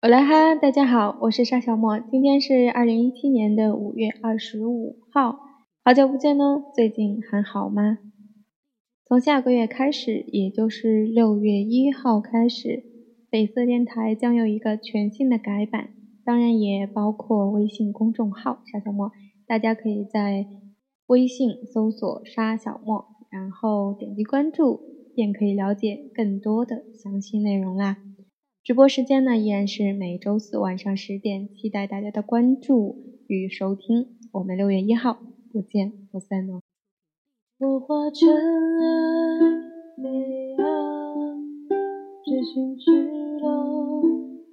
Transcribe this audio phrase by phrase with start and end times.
[0.00, 5.40] 我来哈，大家好，我是沙小莫，今天是二零一七年的五月二十五号，
[5.84, 7.98] 好久不见哦，最近还好吗？
[9.04, 12.84] 从下个月开始，也就是六月一号开始，
[13.28, 15.88] 北色电台将有一个全新的改版，
[16.24, 19.10] 当然也包括微信公众号沙小莫，
[19.48, 20.46] 大家可以在
[21.08, 24.80] 微信搜索沙小莫，然后点击关注，
[25.16, 27.96] 便可以了解更多的详细内容啦。
[28.68, 34.08] 直播时间呢，依然是每周四晚上十点，期待大家的关注与收听。
[34.30, 35.18] 我们六月一号
[35.50, 36.60] 不见不散哦。
[37.60, 38.36] 我化尘埃
[39.96, 40.66] 飞扬，
[42.26, 42.90] 追寻去
[43.40, 44.02] 了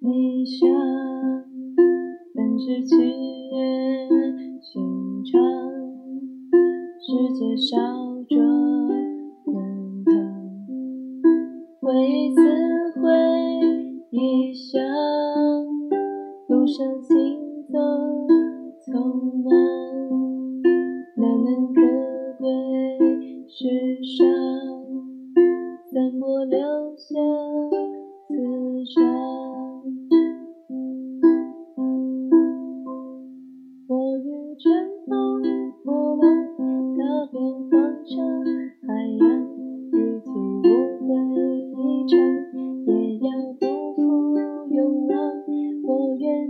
[0.00, 0.68] 理想，
[2.34, 4.10] 繁殖企业
[4.60, 5.40] 心肠，
[7.00, 8.11] 世界上
[17.22, 17.38] 行
[17.70, 17.78] 走
[18.84, 18.90] 匆
[19.44, 19.46] 忙，
[21.16, 21.80] 难能可
[22.38, 22.48] 贵？
[23.48, 23.58] 世
[24.02, 24.26] 上，
[25.92, 26.58] 散播留
[26.96, 27.14] 下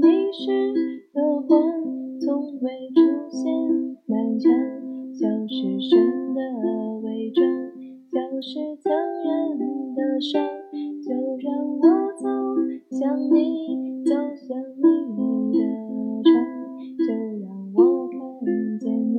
[0.00, 0.42] 你是
[1.14, 3.40] 的魂，从未出现。
[4.06, 4.52] 满墙
[5.14, 6.40] 像是神的
[7.02, 7.46] 伪装，
[8.12, 8.92] 像是强
[9.24, 9.58] 忍
[9.94, 10.42] 的伤。
[11.02, 11.46] 就让
[11.78, 11.82] 我
[12.18, 12.24] 走
[12.90, 14.84] 向你，走向你
[15.52, 15.60] 的
[16.24, 16.28] 窗。
[16.98, 17.08] 就
[17.40, 17.44] 让
[17.74, 18.18] 我看
[18.78, 19.18] 见你，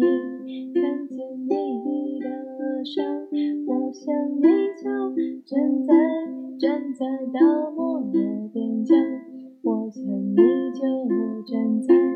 [0.73, 1.17] 看见
[1.50, 2.25] 你的
[2.86, 2.95] 伤。
[3.66, 4.06] 我想
[4.41, 4.45] 你
[4.78, 4.84] 就
[5.45, 5.89] 站在
[6.59, 7.06] 站在
[7.39, 7.77] 道。
[10.38, 12.06] 你就站在。